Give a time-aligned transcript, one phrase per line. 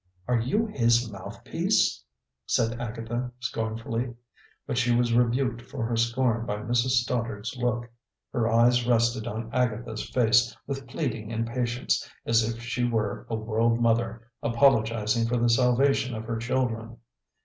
[0.27, 2.03] "Are you His mouthpiece?"
[2.47, 4.15] said Agatha scornfully.
[4.65, 7.03] But she was rebuked for her scorn by Mrs.
[7.03, 7.87] Stoddard's look.
[8.33, 13.35] Her eyes rested on Agatha's face with pleading and patience, as if she were a
[13.35, 16.97] world mother, agonizing for the salvation of her children.